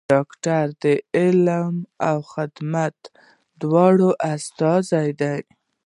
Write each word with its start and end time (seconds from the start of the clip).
ډاکټران 0.11 0.67
د 0.83 0.85
علم 1.17 1.75
او 2.09 2.17
خدمت 2.33 2.95
دواړو 3.61 4.09
استازي 4.33 5.09
دي. 5.21 5.39